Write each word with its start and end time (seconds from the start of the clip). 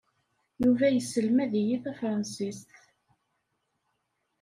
Yuba 0.63 0.85
yesselmad-iyi 0.89 1.77
tafṛansit. 1.83 2.59